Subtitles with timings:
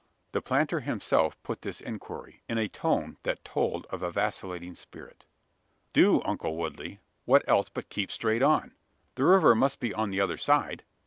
[0.31, 5.25] The planter himself put this inquiry, in a tone that told of a vacillating spirit.
[5.93, 6.99] "Do, uncle Woodley!
[7.25, 8.73] What else but keep straight on?
[9.13, 10.83] The river must be on the other side?